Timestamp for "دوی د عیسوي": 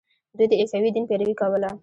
0.37-0.89